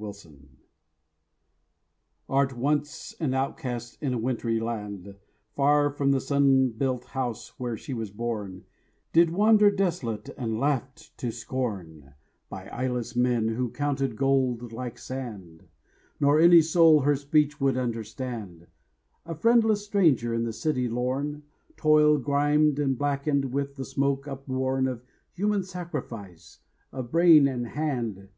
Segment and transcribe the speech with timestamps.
[0.00, 0.46] RENASCENCE
[2.28, 5.16] ART, once an outcast in a wintry land,
[5.56, 8.62] Far from the sun built house where she was born,
[9.12, 12.14] Did wander desolate and laughed to scorn
[12.48, 15.64] By eyeless men who counted gold like sand:
[16.20, 18.68] Nor any soul her speech would understand—
[19.26, 21.42] A friendless stranger in the city lorn,
[21.76, 25.02] Toil grimed and blackened with the smoke upborne Of
[25.32, 26.60] human sacrifice
[26.92, 28.28] of brain and hand.